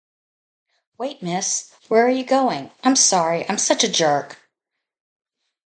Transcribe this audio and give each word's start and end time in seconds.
Wait, 0.97 1.21
Miss. 1.21 1.69
Where 1.87 2.03
are 2.07 2.09
you 2.09 2.23
going? 2.23 2.71
I'm 2.83 2.95
sorry. 2.95 3.47
I'm 3.47 3.59
such 3.59 3.83
a 3.83 3.87
jerk. 3.87 4.35